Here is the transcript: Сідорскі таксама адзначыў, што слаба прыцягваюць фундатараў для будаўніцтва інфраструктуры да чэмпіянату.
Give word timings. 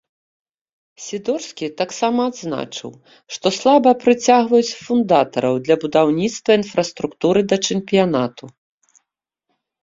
Сідорскі 1.07 1.67
таксама 1.81 2.21
адзначыў, 2.31 2.91
што 3.37 3.47
слаба 3.57 3.91
прыцягваюць 4.05 4.75
фундатараў 4.87 5.53
для 5.69 5.75
будаўніцтва 5.85 6.51
інфраструктуры 6.63 7.39
да 7.53 7.61
чэмпіянату. 7.69 8.45